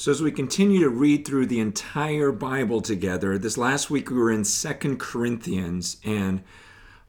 [0.00, 4.16] So, as we continue to read through the entire Bible together, this last week we
[4.16, 6.42] were in Second Corinthians, and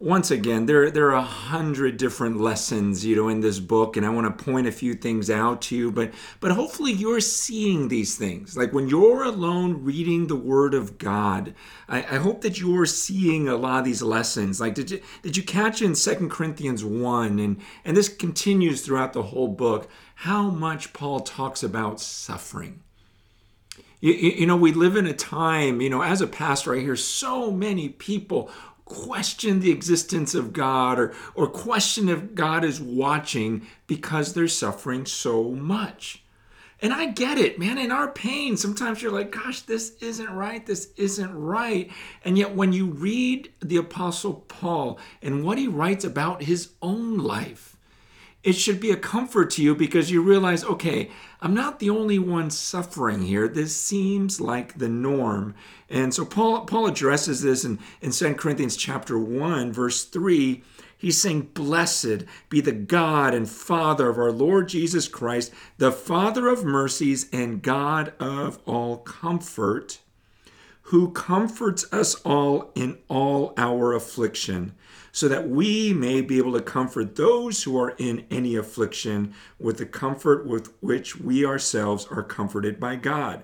[0.01, 4.05] once again, there, there are a hundred different lessons, you know, in this book, and
[4.05, 7.87] I want to point a few things out to you, but but hopefully you're seeing
[7.87, 8.57] these things.
[8.57, 11.53] Like when you're alone reading the Word of God,
[11.87, 14.59] I, I hope that you're seeing a lot of these lessons.
[14.59, 19.13] Like did you did you catch in Second Corinthians 1 and, and this continues throughout
[19.13, 19.89] the whole book?
[20.21, 22.83] how much Paul talks about suffering.
[24.01, 26.95] You, you, know, we live in a time, you know, as a pastor, I hear
[26.95, 28.51] so many people
[28.91, 35.05] question the existence of God or, or question if God is watching because they're suffering
[35.05, 36.23] so much.
[36.81, 37.77] And I get it, man.
[37.77, 40.65] In our pain, sometimes you're like, gosh, this isn't right.
[40.65, 41.91] This isn't right.
[42.25, 47.19] And yet, when you read the Apostle Paul and what he writes about his own
[47.19, 47.77] life,
[48.43, 52.17] it should be a comfort to you because you realize, okay, I'm not the only
[52.17, 53.47] one suffering here.
[53.47, 55.53] This seems like the norm.
[55.89, 60.63] And so Paul, Paul addresses this in, in 2 Corinthians chapter 1, verse 3.
[60.97, 66.47] He's saying, Blessed be the God and Father of our Lord Jesus Christ, the Father
[66.47, 69.99] of mercies and God of all comfort,
[70.83, 74.73] who comforts us all in all our affliction
[75.11, 79.77] so that we may be able to comfort those who are in any affliction with
[79.77, 83.43] the comfort with which we ourselves are comforted by God.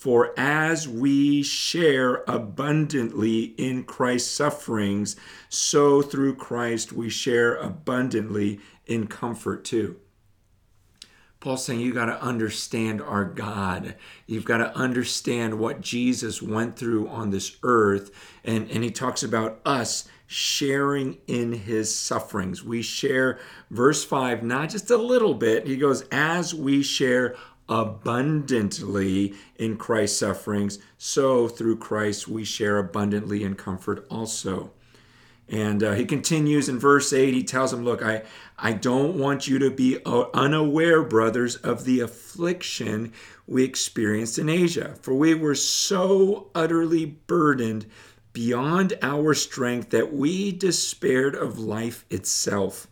[0.00, 5.14] For as we share abundantly in Christ's sufferings,
[5.50, 9.96] so through Christ we share abundantly in comfort too.
[11.40, 13.94] Paul's saying you got to understand our God.
[14.26, 18.10] You've got to understand what Jesus went through on this earth.
[18.44, 22.62] And, and he talks about us sharing in his sufferings.
[22.62, 25.66] We share, verse 5, not just a little bit.
[25.66, 27.34] He goes, as we share
[27.68, 34.70] abundantly in Christ's sufferings, so through Christ we share abundantly in comfort also.
[35.48, 38.22] And uh, he continues in verse 8, he tells him, Look, I,
[38.56, 43.12] I don't want you to be uh, unaware, brothers, of the affliction
[43.48, 47.86] we experienced in Asia, for we were so utterly burdened
[48.32, 52.86] beyond our strength that we despaired of life itself.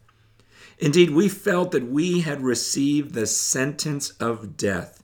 [0.78, 5.03] Indeed, we felt that we had received the sentence of death,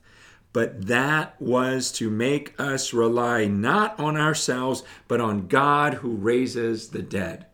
[0.53, 6.89] but that was to make us rely not on ourselves, but on God who raises
[6.89, 7.47] the dead.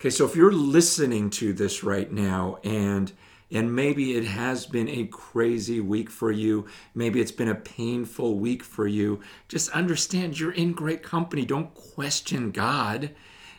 [0.00, 3.12] Okay, so if you're listening to this right now and
[3.50, 6.66] and maybe it has been a crazy week for you.
[6.94, 9.20] Maybe it's been a painful week for you.
[9.48, 11.44] Just understand you're in great company.
[11.44, 13.10] Don't question God.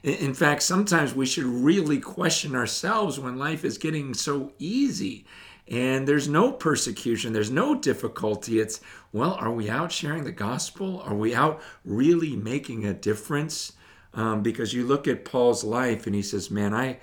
[0.03, 5.25] In fact, sometimes we should really question ourselves when life is getting so easy
[5.69, 8.59] and there's no persecution, there's no difficulty.
[8.59, 8.79] It's,
[9.11, 11.01] well, are we out sharing the gospel?
[11.01, 13.73] Are we out really making a difference?
[14.13, 16.99] Um, because you look at Paul's life and he says, man, I.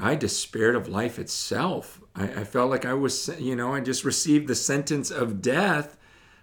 [0.00, 2.00] I despaired of life itself.
[2.14, 5.96] I, I, felt like I was, you know, I just received the sentence of death.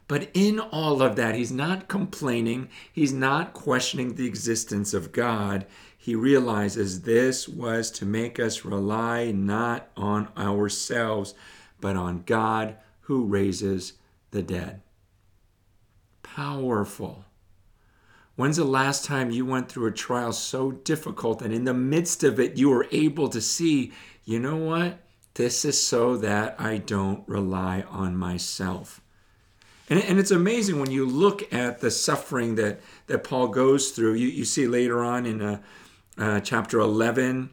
[0.07, 2.69] But in all of that, he's not complaining.
[2.91, 5.65] He's not questioning the existence of God.
[5.97, 11.33] He realizes this was to make us rely not on ourselves,
[11.79, 13.93] but on God who raises
[14.31, 14.81] the dead.
[16.21, 17.25] Powerful.
[18.35, 22.23] When's the last time you went through a trial so difficult and in the midst
[22.23, 23.91] of it you were able to see,
[24.25, 24.99] you know what?
[25.35, 29.01] This is so that I don't rely on myself.
[29.89, 34.13] And, and it's amazing when you look at the suffering that, that Paul goes through.
[34.13, 35.61] You, you see later on in uh,
[36.17, 37.51] uh, chapter 11,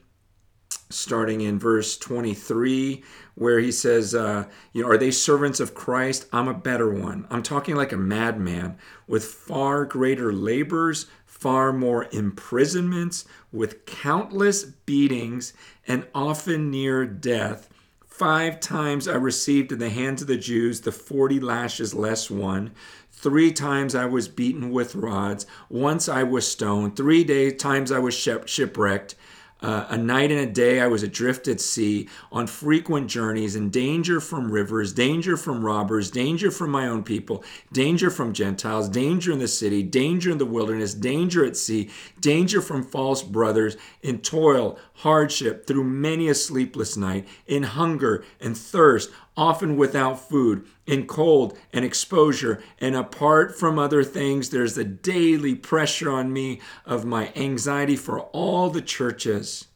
[0.90, 3.02] starting in verse 23
[3.34, 7.26] where he says uh, you know are they servants of christ i'm a better one
[7.30, 15.52] i'm talking like a madman with far greater labors far more imprisonments with countless beatings
[15.86, 17.68] and often near death
[18.04, 22.72] five times i received in the hands of the jews the 40 lashes less one
[23.20, 25.44] Three times I was beaten with rods.
[25.68, 26.96] Once I was stoned.
[26.96, 29.14] Three days, times I was shipwrecked.
[29.62, 33.70] Uh, a night and a day I was adrift at sea, on frequent journeys, in
[33.70, 39.32] danger from rivers, danger from robbers, danger from my own people, danger from Gentiles, danger
[39.32, 41.90] in the city, danger in the wilderness, danger at sea,
[42.20, 48.56] danger from false brothers, in toil, hardship, through many a sleepless night, in hunger and
[48.56, 52.62] thirst, often without food, in cold and exposure.
[52.78, 58.20] And apart from other things, there's the daily pressure on me of my anxiety for
[58.20, 59.68] all the churches.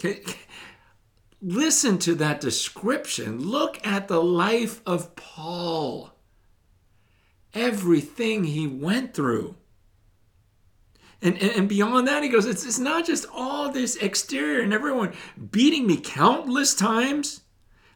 [0.00, 0.22] Okay,
[1.40, 3.40] listen to that description.
[3.40, 6.12] Look at the life of Paul.
[7.52, 9.56] Everything he went through.
[11.22, 14.74] And, and, and, beyond that, he goes, it's, it's not just all this exterior and
[14.74, 15.14] everyone
[15.50, 17.43] beating me countless times.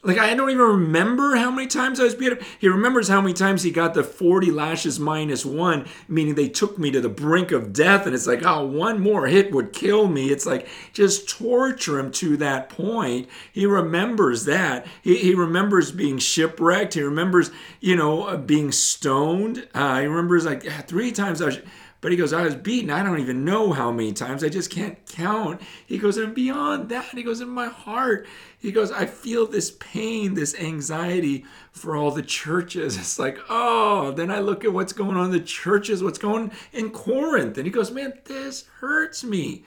[0.09, 2.39] Like I don't even remember how many times I was beat up.
[2.59, 6.79] He remembers how many times he got the 40 lashes minus one, meaning they took
[6.79, 8.07] me to the brink of death.
[8.07, 10.31] And it's like, oh, one more hit would kill me.
[10.31, 13.29] It's like just torture him to that point.
[13.53, 14.87] He remembers that.
[15.03, 16.95] He, he remembers being shipwrecked.
[16.95, 17.51] He remembers,
[17.81, 19.69] you know, uh, being stoned.
[19.75, 21.59] Uh, he remembers like three times I was
[22.01, 22.91] but he goes, I was beaten.
[22.91, 24.45] I don't even know how many times.
[24.45, 25.61] I just can't count.
[25.85, 28.27] He goes, and beyond that, he goes, in my heart,
[28.59, 32.97] he goes, I feel this pain, this anxiety for all the churches.
[33.09, 36.53] It's like, oh, then I look at what's going on in the churches, what's going
[36.73, 37.57] in Corinth.
[37.57, 39.65] And he goes, man, this hurts me.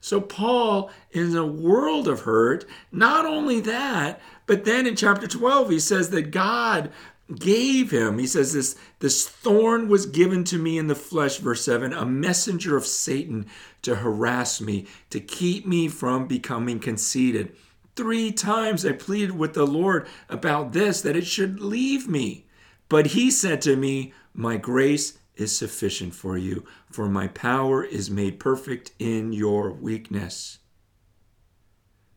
[0.00, 2.66] So Paul is in a world of hurt.
[2.92, 6.92] Not only that, but then in chapter 12, he says that God
[7.38, 8.18] gave him.
[8.18, 12.04] He says this this thorn was given to me in the flesh verse 7, a
[12.04, 13.46] messenger of Satan
[13.82, 17.54] to harass me, to keep me from becoming conceited.
[17.96, 22.46] 3 times I pleaded with the Lord about this that it should leave me.
[22.88, 28.10] But he said to me, "My grace is sufficient for you, for my power is
[28.10, 30.58] made perfect in your weakness."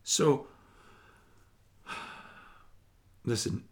[0.02, 0.48] So
[3.24, 3.67] listen,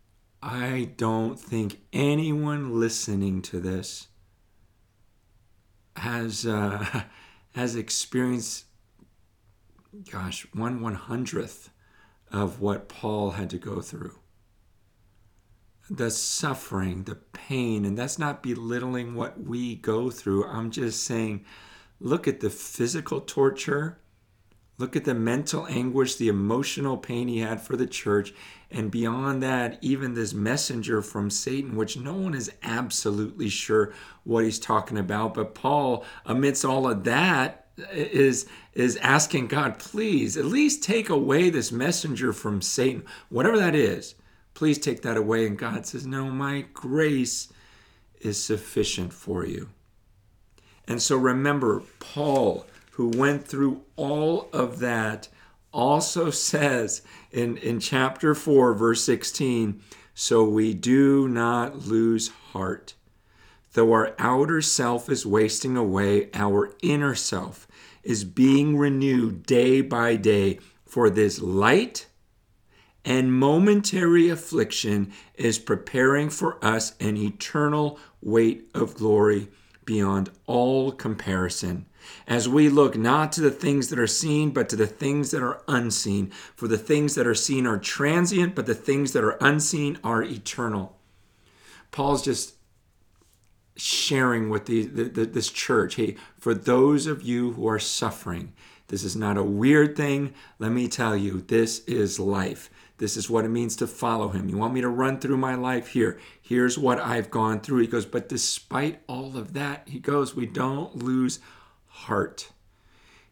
[0.49, 4.07] I don't think anyone listening to this
[5.97, 7.03] has uh,
[7.57, 8.67] has experienced,
[10.09, 11.71] gosh, one one hundredth
[12.31, 14.21] of what Paul had to go through.
[15.91, 20.45] The suffering, the pain, and that's not belittling what we go through.
[20.45, 21.45] I'm just saying,
[21.99, 23.99] look at the physical torture
[24.79, 28.35] Look at the mental anguish, the emotional pain he had for the church.
[28.71, 33.95] And beyond that, even this messenger from Satan, which no one is absolutely sure
[34.25, 35.35] what he's talking about.
[35.35, 41.51] But Paul, amidst all of that, is is asking God, please, at least take away
[41.51, 44.15] this messenger from Satan, whatever that is.
[44.55, 45.47] Please take that away.
[45.47, 47.53] And God says, No, my grace
[48.21, 49.69] is sufficient for you.
[50.89, 55.29] And so remember, Paul who went through all of that,
[55.71, 59.83] also says in, in chapter 4, verse 16,
[60.15, 62.95] so we do not lose heart.
[63.75, 67.69] Though our outer self is wasting away, our inner self
[68.03, 70.59] is being renewed day by day.
[70.87, 72.07] For this light
[73.05, 79.49] and momentary affliction is preparing for us an eternal weight of glory
[79.85, 81.85] beyond all comparison
[82.27, 85.43] as we look not to the things that are seen, but to the things that
[85.43, 86.31] are unseen.
[86.55, 90.23] For the things that are seen are transient, but the things that are unseen are
[90.23, 90.97] eternal.
[91.91, 92.55] Paul's just
[93.77, 98.53] sharing with the, the, the, this church hey, for those of you who are suffering,
[98.89, 100.33] this is not a weird thing.
[100.59, 102.71] Let me tell you, this is life.
[102.99, 104.49] This is what it means to follow him.
[104.49, 106.19] You want me to run through my life here?
[106.41, 107.81] Here's what I've gone through.
[107.81, 111.41] He goes, but despite all of that, he goes, we don't lose
[111.97, 112.51] heart.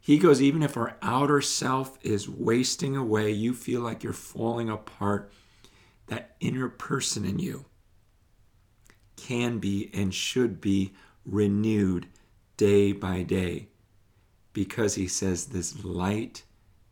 [0.01, 4.69] He goes, even if our outer self is wasting away, you feel like you're falling
[4.69, 5.31] apart,
[6.07, 7.67] that inner person in you
[9.17, 10.93] can be and should be
[11.25, 12.07] renewed
[12.57, 13.69] day by day
[14.53, 16.45] because he says this light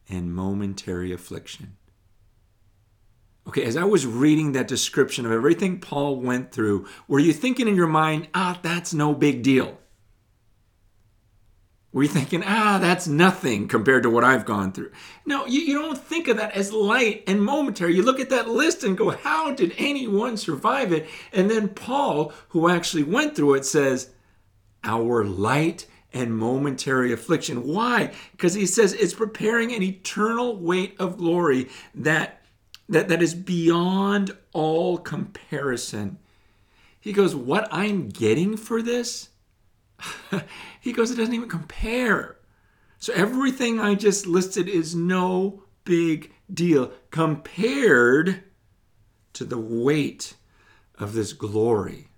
[0.09, 1.76] and momentary affliction.
[3.47, 7.69] Okay, as I was reading that description of everything Paul went through, were you thinking
[7.69, 9.79] in your mind, ah, that's no big deal?
[11.93, 14.93] Were thinking, ah, that's nothing compared to what I've gone through?
[15.27, 17.95] No, you, you don't think of that as light and momentary.
[17.95, 21.07] You look at that list and go, how did anyone survive it?
[21.35, 24.09] And then Paul, who actually went through it, says,
[24.83, 27.67] our light and momentary affliction.
[27.67, 28.13] Why?
[28.33, 32.43] Because he says it's preparing an eternal weight of glory that,
[32.89, 36.19] that, that is beyond all comparison.
[37.01, 39.31] He goes, What I'm getting for this
[40.80, 42.38] he goes, it doesn't even compare.
[42.99, 48.44] So everything I just listed is no big deal compared
[49.32, 50.35] to the weight
[50.99, 52.09] of this glory.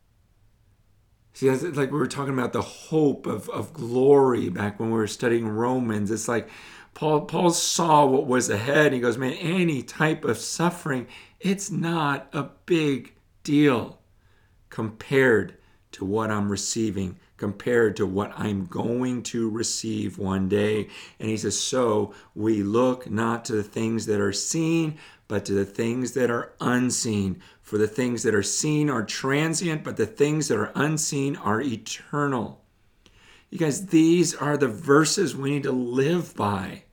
[1.33, 5.07] See, like we were talking about the hope of, of glory back when we were
[5.07, 6.11] studying Romans.
[6.11, 6.49] It's like
[6.95, 8.93] Paul, Paul saw what was ahead.
[8.93, 11.09] He goes, man, any type of suffering,
[11.41, 14.01] it's not a big deal
[14.71, 15.57] compared
[15.93, 20.89] to what I'm receiving compared to what I'm going to receive one day.
[21.21, 24.97] And he says, So we look not to the things that are seen,
[25.29, 27.43] but to the things that are unseen.
[27.61, 31.61] For the things that are seen are transient, but the things that are unseen are
[31.61, 32.65] eternal.
[33.51, 36.84] You guys, these are the verses we need to live by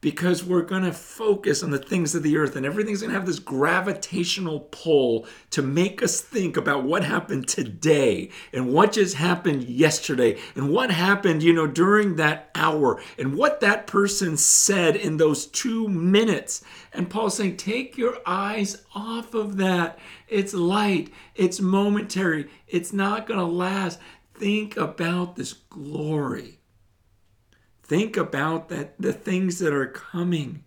[0.00, 3.18] because we're going to focus on the things of the earth and everything's going to
[3.18, 9.16] have this gravitational pull to make us think about what happened today and what just
[9.16, 14.94] happened yesterday and what happened, you know, during that hour and what that person said
[14.94, 16.62] in those two minutes.
[16.92, 19.98] And Paul's saying, take your eyes off of that.
[20.28, 23.98] It's light, it's momentary, it's not going to last.
[24.34, 26.57] Think about this glory
[27.88, 30.62] Think about that the things that are coming.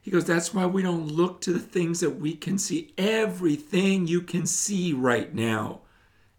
[0.00, 2.94] He goes, that's why we don't look to the things that we can see.
[2.96, 5.82] Everything you can see right now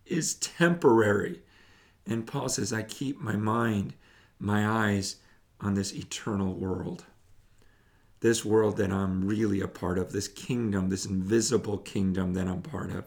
[0.07, 1.41] is temporary.
[2.07, 3.93] And Paul says, I keep my mind,
[4.39, 5.17] my eyes
[5.61, 7.05] on this eternal world.
[8.21, 12.63] This world that I'm really a part of, this kingdom, this invisible kingdom that I'm
[12.63, 13.05] part of.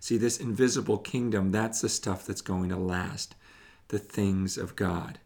[0.00, 3.36] See, this invisible kingdom, that's the stuff that's going to last,
[3.88, 5.20] the things of God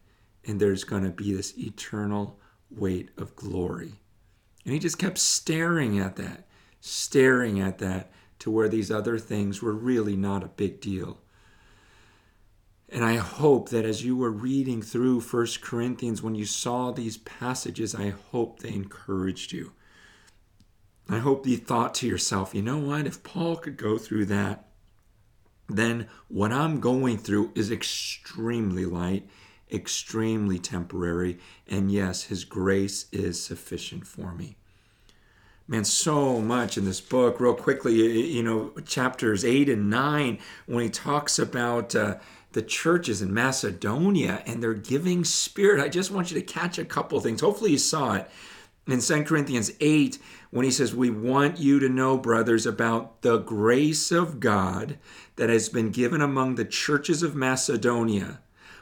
[0.45, 3.93] and there's going to be this eternal weight of glory.
[4.65, 6.47] And he just kept staring at that,
[6.79, 11.19] staring at that to where these other things were really not a big deal.
[12.89, 17.17] And I hope that as you were reading through First Corinthians, when you saw these
[17.17, 19.71] passages, I hope they encouraged you.
[21.09, 23.07] I hope you thought to yourself, you know what?
[23.07, 24.67] If Paul could go through that,
[25.69, 29.27] then what I'm going through is extremely light
[29.71, 31.39] extremely temporary.
[31.67, 34.57] And yes, His grace is sufficient for me.
[35.67, 37.39] Man, so much in this book.
[37.39, 37.93] Real quickly,
[38.31, 41.95] you know, chapters 8 and 9, when he talks about.
[41.95, 42.15] Uh,
[42.53, 45.81] the churches in Macedonia and their giving spirit.
[45.81, 47.41] I just want you to catch a couple things.
[47.41, 48.29] Hopefully, you saw it
[48.87, 53.37] in 2 Corinthians 8 when he says, We want you to know, brothers, about the
[53.37, 54.97] grace of God
[55.37, 58.39] that has been given among the churches of Macedonia.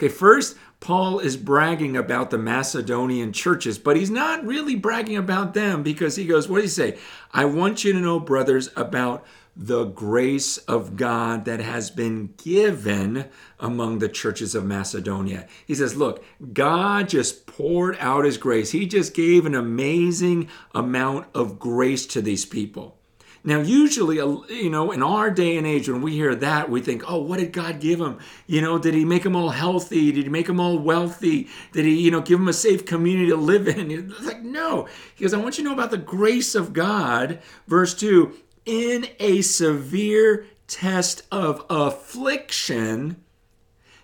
[0.00, 5.52] Okay, first, Paul is bragging about the Macedonian churches, but he's not really bragging about
[5.52, 6.96] them because he goes, What do you say?
[7.34, 13.26] I want you to know, brothers, about the grace of God that has been given
[13.58, 15.46] among the churches of Macedonia.
[15.66, 18.70] He says, Look, God just poured out his grace.
[18.70, 22.99] He just gave an amazing amount of grace to these people.
[23.42, 27.10] Now, usually, you know, in our day and age, when we hear that, we think,
[27.10, 28.18] oh, what did God give them?
[28.46, 30.12] You know, did He make them all healthy?
[30.12, 31.48] Did He make them all wealthy?
[31.72, 33.90] Did He, you know, give them a safe community to live in?
[34.10, 34.88] It's like, no.
[35.14, 37.40] He goes, I want you to know about the grace of God.
[37.66, 38.34] Verse 2
[38.66, 43.16] In a severe test of affliction,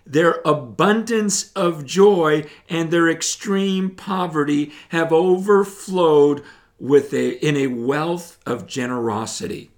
[0.03, 6.43] their abundance of joy and their extreme poverty have overflowed
[6.79, 9.71] with a in a wealth of generosity.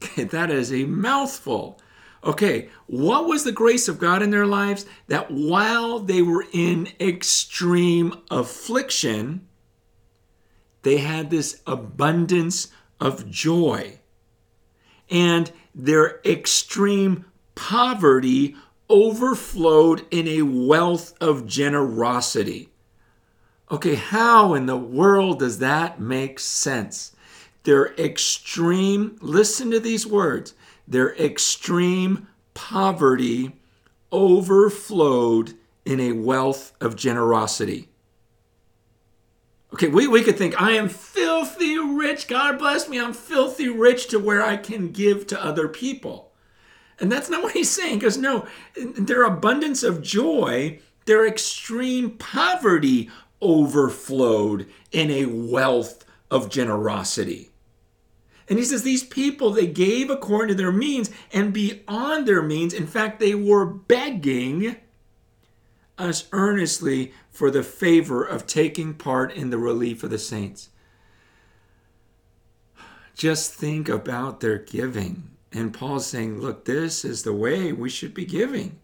[0.16, 1.80] That is a mouthful.
[2.22, 4.86] Okay, what was the grace of God in their lives?
[5.08, 9.46] That while they were in extreme affliction,
[10.82, 12.68] they had this abundance
[13.00, 13.98] of joy.
[15.10, 18.56] And their extreme poverty
[18.88, 22.70] overflowed in a wealth of generosity.
[23.70, 27.16] Okay, how in the world does that make sense?
[27.62, 30.54] Their extreme, listen to these words,
[30.86, 33.52] their extreme poverty
[34.12, 35.54] overflowed
[35.84, 37.88] in a wealth of generosity.
[39.72, 42.28] Okay, we, we could think, I am filthy rich.
[42.28, 43.00] God bless me.
[43.00, 46.32] I'm filthy rich to where I can give to other people.
[47.00, 53.10] And that's not what he's saying, because no, their abundance of joy, their extreme poverty
[53.44, 57.50] overflowed in a wealth of generosity.
[58.48, 62.74] And he says these people, they gave according to their means and beyond their means.
[62.74, 64.76] In fact, they were begging
[65.96, 70.70] us earnestly for the favor of taking part in the relief of the saints.
[73.14, 75.30] Just think about their giving.
[75.52, 78.80] And Paul's saying, look, this is the way we should be giving.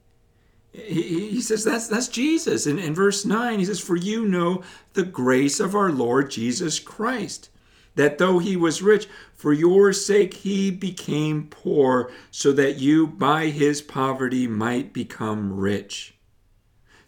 [0.73, 2.67] He, he says that's that's Jesus.
[2.67, 4.63] And in verse 9, he says, For you know
[4.93, 7.51] the grace of our Lord Jesus Christ,
[7.97, 13.47] that though he was rich, for your sake he became poor, so that you by
[13.47, 16.15] his poverty might become rich.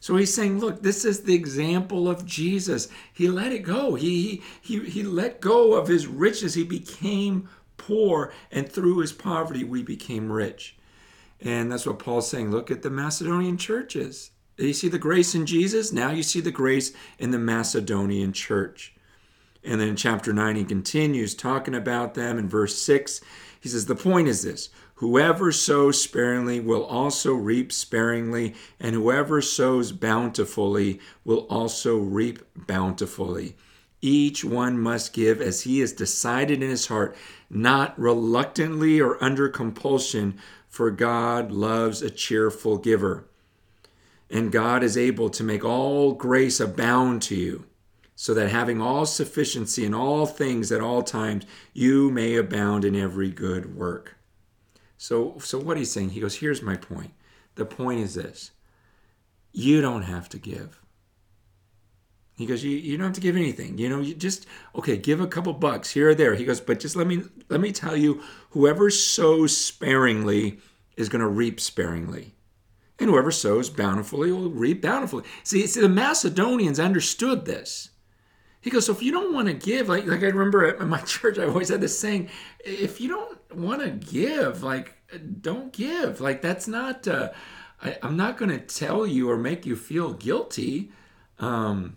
[0.01, 2.89] So he's saying, look, this is the example of Jesus.
[3.13, 3.95] He let it go.
[3.95, 6.55] He, he, he let go of his riches.
[6.55, 10.77] He became poor, and through his poverty, we became rich.
[11.45, 12.51] And that's what Paul's saying.
[12.51, 14.31] Look at the Macedonian churches.
[14.57, 15.93] You see the grace in Jesus?
[15.93, 18.95] Now you see the grace in the Macedonian church.
[19.65, 22.39] And then in chapter 9, he continues talking about them.
[22.39, 23.21] In verse 6,
[23.61, 29.41] he says, The point is this Whoever sows sparingly will also reap sparingly, and whoever
[29.41, 33.57] sows bountifully will also reap bountifully.
[34.01, 37.17] Each one must give as he has decided in his heart,
[37.49, 40.39] not reluctantly or under compulsion,
[40.73, 43.29] for God loves a cheerful giver.
[44.31, 47.67] And God is able to make all grace abound to you,
[48.17, 52.97] so that having all sufficiency in all things at all times, you may abound in
[52.97, 54.17] every good work.
[54.97, 57.13] So, so what he's saying, he goes, here's my point.
[57.57, 58.53] The point is this
[59.53, 60.81] you don't have to give.
[62.43, 63.79] He goes, you, you don't have to give anything.
[63.79, 66.35] You know, you just okay, give a couple bucks here or there.
[66.35, 70.59] He goes, but just let me let me tell you, whoever sows sparingly
[70.97, 72.35] is going to reap sparingly.
[72.99, 75.25] And whoever sows bountifully will reap bountifully.
[75.43, 77.91] See, see, the Macedonians understood this.
[78.61, 81.01] He goes, so if you don't want to give, like like I remember at my
[81.07, 82.29] church, I always had this saying,
[82.65, 84.97] if you don't want to give, like
[85.41, 86.21] don't give.
[86.21, 87.07] Like that's not.
[87.07, 87.31] Uh,
[87.83, 90.93] I, am not going to tell you or make you feel guilty.
[91.39, 91.97] Um,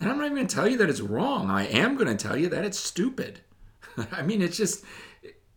[0.00, 1.50] and I'm not even going to tell you that it's wrong.
[1.50, 3.40] I am going to tell you that it's stupid.
[4.12, 4.84] I mean, it's just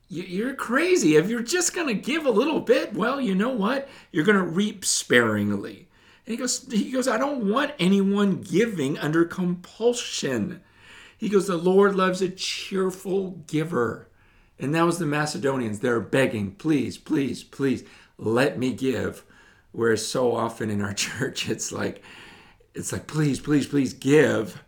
[0.10, 1.16] you're crazy.
[1.16, 3.88] If you're just going to give a little bit, well, you know what?
[4.12, 5.88] You're going to reap sparingly.
[6.26, 10.62] And he goes, he goes, I don't want anyone giving under compulsion.
[11.18, 14.08] He goes, the Lord loves a cheerful giver.
[14.58, 15.80] And that was the Macedonians.
[15.80, 17.84] They're begging, please, please, please,
[18.18, 19.24] let me give.
[19.72, 22.02] Whereas so often in our church, it's like,
[22.80, 24.64] it's like, please, please, please give,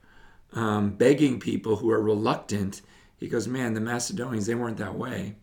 [0.54, 2.82] um, begging people who are reluctant.
[3.18, 5.38] He goes, man, the Macedonians, they weren't that way.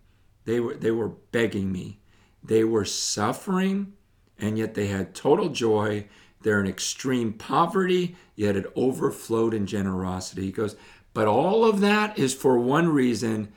[0.44, 2.00] They were, they were begging me.
[2.42, 3.94] They were suffering
[4.38, 6.06] and yet they had total joy.
[6.42, 10.46] They're in extreme poverty, yet it overflowed in generosity.
[10.46, 10.76] He goes,
[11.14, 13.52] but all of that is for one reason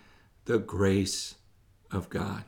[0.45, 1.35] the grace
[1.91, 2.45] of God.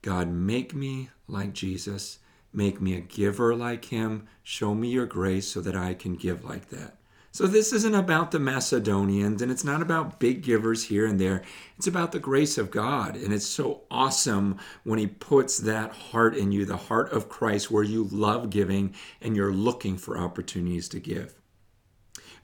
[0.00, 2.19] God, make me like Jesus.
[2.52, 4.26] Make me a giver like him.
[4.42, 6.96] Show me your grace so that I can give like that.
[7.32, 11.42] So, this isn't about the Macedonians and it's not about big givers here and there.
[11.78, 13.14] It's about the grace of God.
[13.14, 17.70] And it's so awesome when He puts that heart in you, the heart of Christ,
[17.70, 21.34] where you love giving and you're looking for opportunities to give.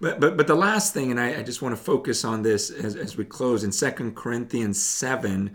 [0.01, 2.71] But, but, but the last thing, and I, I just want to focus on this
[2.71, 5.53] as, as we close in Second Corinthians 7.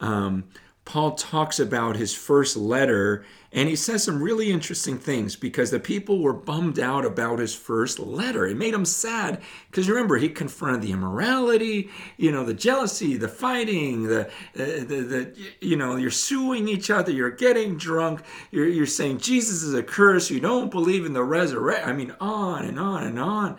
[0.00, 0.44] Um,
[0.84, 5.78] Paul talks about his first letter and he says some really interesting things because the
[5.78, 8.46] people were bummed out about his first letter.
[8.46, 13.28] It made them sad because remember, he confronted the immorality, you know, the jealousy, the
[13.28, 18.66] fighting, the, the, the, the, you know, you're suing each other, you're getting drunk, you're,
[18.66, 21.88] you're saying Jesus is a curse, you don't believe in the resurrection.
[21.88, 23.58] I mean, on and on and on.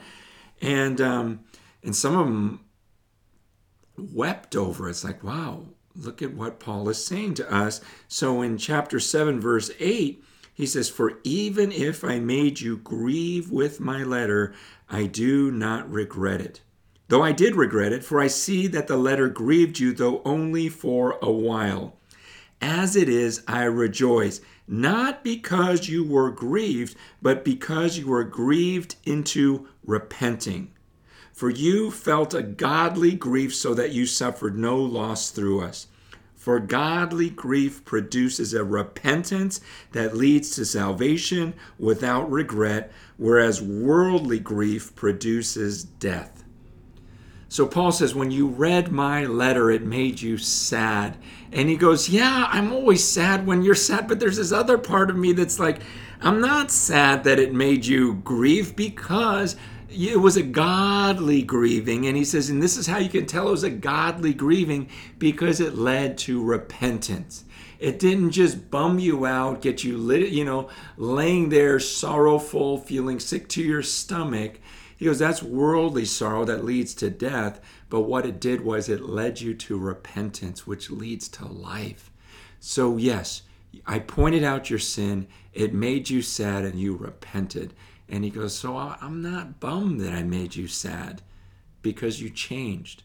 [0.59, 1.39] And, um,
[1.83, 2.65] and some of them
[3.95, 4.91] wept over it.
[4.91, 7.81] It's like, wow, look at what Paul is saying to us.
[8.07, 13.51] So in chapter 7, verse 8, he says, For even if I made you grieve
[13.51, 14.53] with my letter,
[14.89, 16.61] I do not regret it.
[17.09, 20.69] Though I did regret it, for I see that the letter grieved you, though only
[20.69, 21.97] for a while.
[22.61, 28.95] As it is, I rejoice, not because you were grieved, but because you were grieved
[29.05, 30.72] into repenting.
[31.33, 35.87] For you felt a godly grief so that you suffered no loss through us.
[36.35, 39.59] For godly grief produces a repentance
[39.93, 46.43] that leads to salvation without regret, whereas worldly grief produces death.
[47.49, 51.17] So Paul says, when you read my letter, it made you sad.
[51.51, 55.09] And he goes, Yeah, I'm always sad when you're sad, but there's this other part
[55.09, 55.81] of me that's like,
[56.19, 59.55] I'm not sad that it made you grieve because
[59.93, 63.47] it was a godly grieving and he says and this is how you can tell
[63.47, 67.45] it was a godly grieving because it led to repentance
[67.79, 73.19] it didn't just bum you out get you lit you know laying there sorrowful feeling
[73.19, 74.59] sick to your stomach
[74.97, 79.01] he goes that's worldly sorrow that leads to death but what it did was it
[79.01, 82.11] led you to repentance which leads to life
[82.59, 83.43] so yes
[83.85, 85.27] I pointed out your sin.
[85.53, 87.73] It made you sad and you repented.
[88.13, 91.23] And he goes, So I'm not bummed that I made you sad
[91.81, 93.01] because you changed.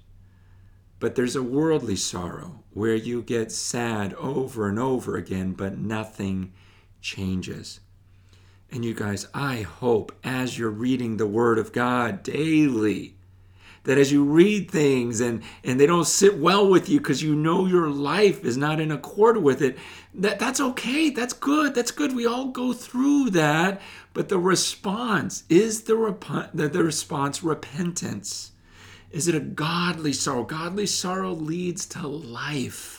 [1.00, 6.52] But there's a worldly sorrow where you get sad over and over again, but nothing
[7.00, 7.80] changes.
[8.70, 13.16] And you guys, I hope as you're reading the Word of God daily,
[13.84, 17.34] that as you read things and, and they don't sit well with you because you
[17.34, 19.78] know your life is not in accord with it,
[20.14, 21.10] that, that's okay.
[21.10, 21.74] That's good.
[21.74, 22.14] That's good.
[22.14, 23.80] We all go through that.
[24.12, 28.52] But the response is the, rep- the, the response repentance.
[29.10, 30.44] Is it a godly sorrow?
[30.44, 32.97] Godly sorrow leads to life.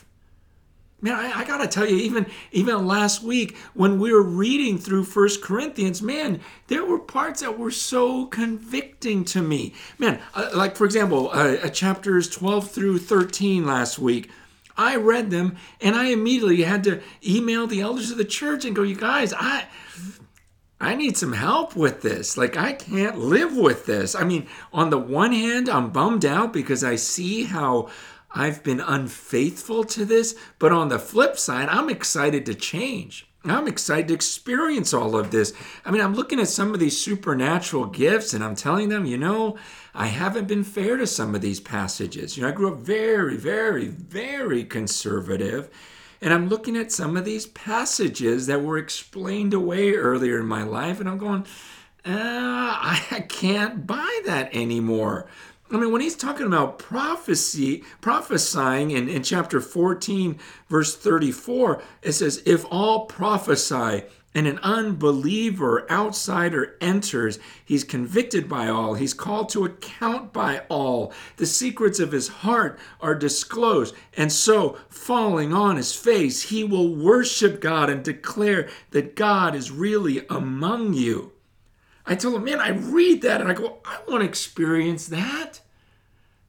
[1.01, 5.05] Man, I, I, gotta tell you, even even last week when we were reading through
[5.05, 9.73] First Corinthians, man, there were parts that were so convicting to me.
[9.97, 14.29] Man, uh, like for example, uh, uh, chapters twelve through thirteen last week.
[14.75, 18.75] I read them and I immediately had to email the elders of the church and
[18.75, 19.67] go, "You guys, I."
[20.81, 22.37] I need some help with this.
[22.37, 24.15] Like, I can't live with this.
[24.15, 27.89] I mean, on the one hand, I'm bummed out because I see how
[28.31, 30.35] I've been unfaithful to this.
[30.59, 33.27] But on the flip side, I'm excited to change.
[33.45, 35.53] I'm excited to experience all of this.
[35.85, 39.17] I mean, I'm looking at some of these supernatural gifts and I'm telling them, you
[39.17, 39.57] know,
[39.95, 42.35] I haven't been fair to some of these passages.
[42.35, 45.69] You know, I grew up very, very, very conservative.
[46.21, 50.63] And I'm looking at some of these passages that were explained away earlier in my
[50.63, 51.45] life, and I'm going,
[52.05, 55.27] uh, I can't buy that anymore.
[55.71, 62.13] I mean, when he's talking about prophecy, prophesying in, in chapter 14, verse 34, it
[62.13, 64.03] says, If all prophesy
[64.33, 71.13] and an unbeliever, outsider enters, he's convicted by all, he's called to account by all.
[71.37, 73.93] The secrets of his heart are disclosed.
[74.17, 79.69] And so, falling on his face, he will worship God and declare that God is
[79.69, 81.31] really among you.
[82.09, 85.61] I told him, man, I read that and I go, I want to experience that.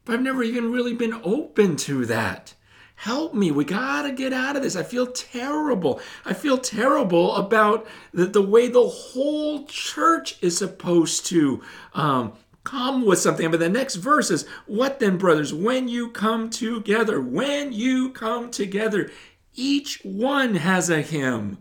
[0.06, 2.54] But I've never even really been open to that.
[2.96, 3.50] Help me.
[3.50, 4.74] We got to get out of this.
[4.74, 6.00] I feel terrible.
[6.24, 12.32] I feel terrible about the, the way the whole church is supposed to um,
[12.64, 13.50] come with something.
[13.50, 18.50] But the next verse is, What then, brothers, when you come together, when you come
[18.50, 19.10] together,
[19.54, 21.58] each one has a hymn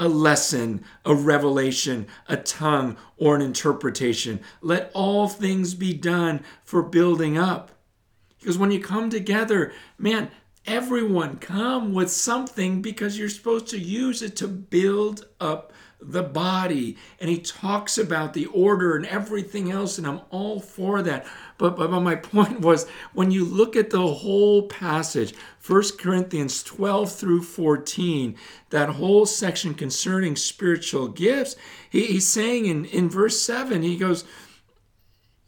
[0.00, 4.40] a lesson, a revelation, a tongue, or an interpretation.
[4.62, 7.70] Let all things be done for building up.
[8.40, 10.30] Because when you come together, man,
[10.66, 16.96] everyone come with something because you're supposed to use it to build up the body.
[17.20, 21.26] And he talks about the order and everything else, and I'm all for that.
[21.58, 25.34] But, but, my point was when you look at the whole passage,
[25.66, 28.36] 1 Corinthians 12 through 14,
[28.70, 31.56] that whole section concerning spiritual gifts,
[31.90, 34.24] he, he's saying in, in verse 7, he goes,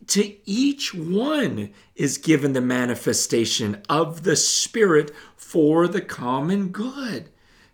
[0.09, 7.31] to each one is given the manifestation of the Spirit for the common good.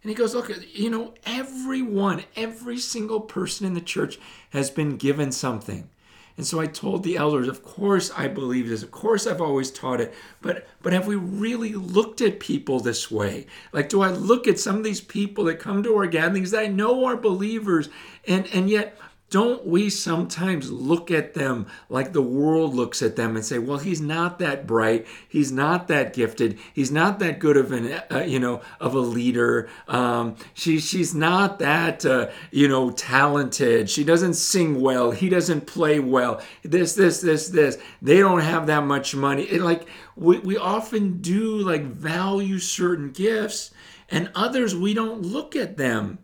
[0.09, 4.19] And he goes, Look, you know, everyone, every single person in the church
[4.55, 5.91] has been given something.
[6.39, 8.83] And so I told the elders, of course I believe this.
[8.83, 10.15] Of course I've always taught it.
[10.41, 13.49] But but have we really looked at people this way?
[13.75, 16.61] Like do I look at some of these people that come to our gatherings that
[16.63, 17.91] I know are believers
[18.27, 18.99] and and yet
[19.31, 23.79] don't we sometimes look at them like the world looks at them and say, "Well,
[23.79, 25.07] he's not that bright.
[25.29, 26.59] He's not that gifted.
[26.73, 29.69] He's not that good of an, uh, you know, of a leader.
[29.87, 33.91] Um, she, she's not that, uh, you know, talented.
[33.91, 35.11] She doesn't sing well.
[35.11, 36.41] He doesn't play well.
[36.63, 37.77] This, this, this, this.
[38.01, 39.43] They don't have that much money.
[39.43, 39.87] It, like
[40.17, 43.73] we, we often do, like value certain gifts,
[44.09, 46.19] and others we don't look at them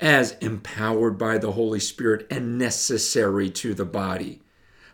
[0.00, 4.40] as empowered by the Holy Spirit and necessary to the body.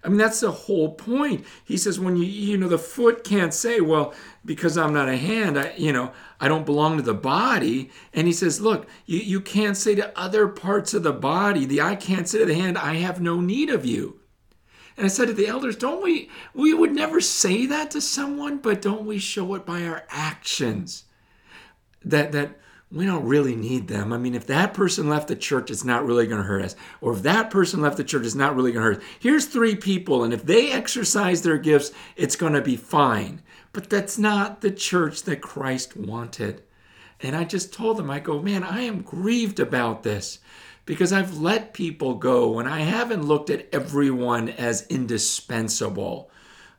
[0.07, 1.45] I mean, that's the whole point.
[1.65, 4.15] He says, when you, you know, the foot can't say, well,
[4.45, 7.91] because I'm not a hand, I, you know, I don't belong to the body.
[8.13, 11.81] And he says, look, you, you can't say to other parts of the body, the
[11.81, 14.21] eye can't say to the hand, I have no need of you.
[14.97, 18.59] And I said to the elders, don't we, we would never say that to someone,
[18.59, 21.05] but don't we show it by our actions?
[22.05, 24.13] That, that, we don't really need them.
[24.13, 26.77] I mean, if that person left the church, it's not really going to hurt us.
[27.01, 29.09] Or if that person left the church, it's not really going to hurt us.
[29.19, 33.43] Here's three people, and if they exercise their gifts, it's going to be fine.
[33.73, 36.63] But that's not the church that Christ wanted.
[37.21, 40.39] And I just told them, I go, man, I am grieved about this
[40.85, 46.31] because I've let people go and I haven't looked at everyone as indispensable.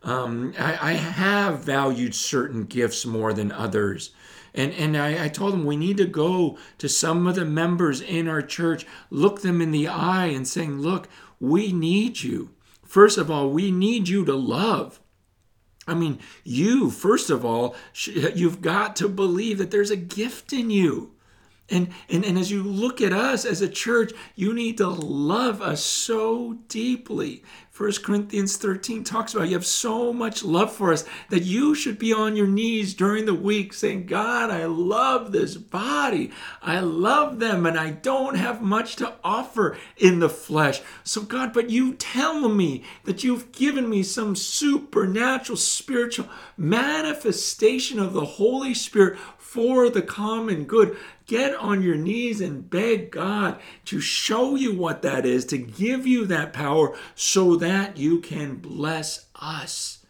[0.04, 4.12] Um, I, I have valued certain gifts more than others.
[4.58, 8.02] And, and I, I told them we need to go to some of the members
[8.02, 11.08] in our church, look them in the eye and saying, look,
[11.40, 12.50] we need you.
[12.84, 15.00] First of all, we need you to love.
[15.88, 20.72] I mean, you, first of all, you've got to believe that there's a gift in
[20.72, 21.14] you.
[21.70, 25.62] And, and, and as you look at us as a church, you need to love
[25.62, 27.44] us so deeply.
[27.78, 32.00] 1 Corinthians 13 talks about you have so much love for us that you should
[32.00, 36.32] be on your knees during the week saying, God, I love this body.
[36.60, 40.82] I love them and I don't have much to offer in the flesh.
[41.04, 48.14] So, God, but you tell me that you've given me some supernatural spiritual manifestation of
[48.14, 50.98] the Holy Spirit for the common good.
[51.28, 56.08] Get on your knees and beg God to show you what that is, to give
[56.08, 60.06] you that power so that you can bless us.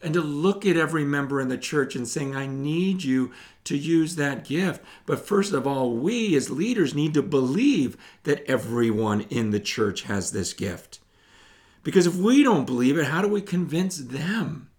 [0.00, 3.32] And to look at every member in the church and saying, I need you
[3.64, 4.82] to use that gift.
[5.06, 10.02] But first of all, we as leaders need to believe that everyone in the church
[10.04, 10.98] has this gift.
[11.84, 14.70] Because if we don't believe it, how do we convince them?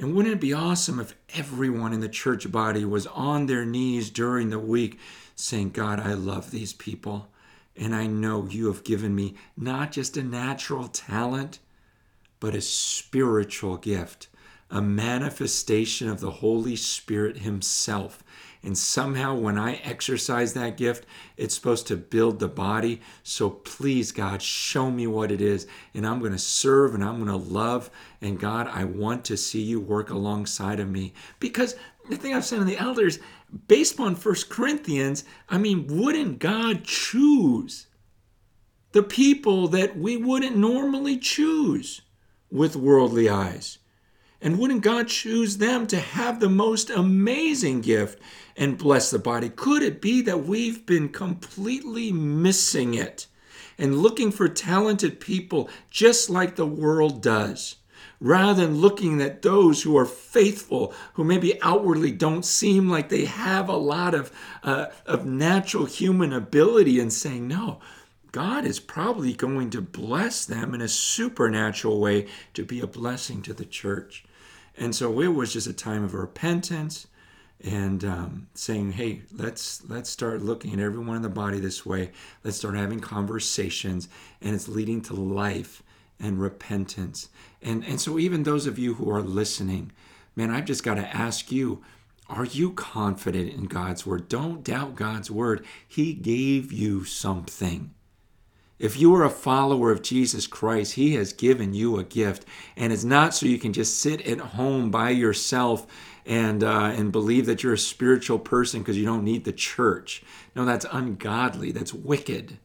[0.00, 4.08] And wouldn't it be awesome if everyone in the church body was on their knees
[4.08, 4.98] during the week
[5.36, 7.28] saying, God, I love these people.
[7.76, 11.58] And I know you have given me not just a natural talent,
[12.40, 14.28] but a spiritual gift,
[14.70, 18.22] a manifestation of the Holy Spirit Himself
[18.62, 21.06] and somehow, when I exercise that gift,
[21.38, 23.00] it's supposed to build the body.
[23.22, 25.66] So please, God, show me what it is.
[25.94, 27.90] And I'm going to serve and I'm going to love.
[28.20, 31.14] And God, I want to see you work alongside of me.
[31.38, 31.74] Because
[32.10, 33.18] the thing I've said to the elders,
[33.66, 37.86] based on First Corinthians, I mean, wouldn't God choose
[38.92, 42.02] the people that we wouldn't normally choose
[42.50, 43.78] with worldly eyes?
[44.42, 48.18] And wouldn't God choose them to have the most amazing gift
[48.56, 49.50] and bless the body?
[49.50, 53.26] Could it be that we've been completely missing it
[53.76, 57.76] and looking for talented people just like the world does?
[58.18, 63.24] Rather than looking at those who are faithful, who maybe outwardly don't seem like they
[63.24, 64.30] have a lot of,
[64.62, 67.80] uh, of natural human ability, and saying, No,
[68.32, 73.40] God is probably going to bless them in a supernatural way to be a blessing
[73.42, 74.24] to the church.
[74.76, 77.06] And so it was just a time of repentance
[77.62, 82.12] and um, saying, "Hey, let's let's start looking at everyone in the body this way.
[82.42, 84.08] Let's start having conversations,
[84.40, 85.82] and it's leading to life
[86.18, 87.28] and repentance."
[87.60, 89.92] And and so even those of you who are listening,
[90.34, 91.82] man, I've just got to ask you.
[92.28, 94.28] Are you confident in God's word?
[94.28, 95.66] Don't doubt God's word.
[95.88, 97.92] He gave you something.
[98.80, 102.46] If you are a follower of Jesus Christ, He has given you a gift.
[102.76, 105.86] And it's not so you can just sit at home by yourself
[106.24, 110.22] and, uh, and believe that you're a spiritual person because you don't need the church.
[110.56, 111.72] No, that's ungodly.
[111.72, 112.56] That's wicked.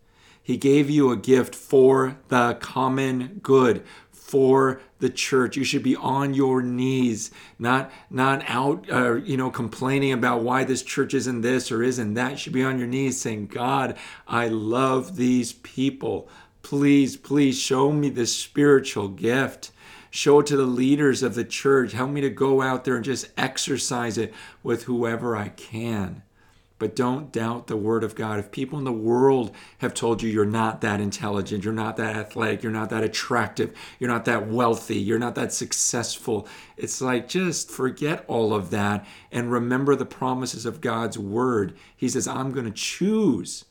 [0.42, 5.56] He gave you a gift for the common good, for the church.
[5.56, 10.64] You should be on your knees, not not out, uh, you know, complaining about why
[10.64, 12.32] this church isn't this or isn't that.
[12.32, 13.96] You should be on your knees saying, "God,
[14.28, 16.28] I love these people.
[16.64, 19.72] Please, please show me this spiritual gift."
[20.10, 21.92] Show it to the leaders of the church.
[21.92, 26.24] Help me to go out there and just exercise it with whoever I can.
[26.78, 28.38] But don't doubt the word of God.
[28.38, 32.18] If people in the world have told you you're not that intelligent, you're not that
[32.18, 37.30] athletic, you're not that attractive, you're not that wealthy, you're not that successful, it's like
[37.30, 41.78] just forget all of that and remember the promises of God's word.
[41.96, 43.64] He says, I'm going to choose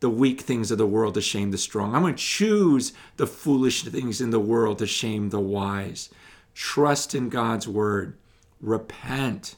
[0.00, 1.94] the weak things of the world to shame the strong.
[1.94, 6.08] I'm going to choose the foolish things in the world to shame the wise.
[6.54, 8.16] Trust in God's word.
[8.62, 9.56] Repent.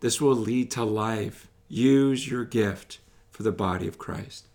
[0.00, 1.47] This will lead to life.
[1.68, 2.98] Use your gift
[3.30, 4.47] for the body of Christ.